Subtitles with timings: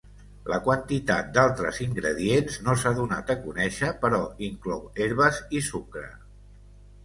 [0.51, 6.07] La quantitat d'altres ingredients no s'ha donat a conèixer però inclou herbes i sucre.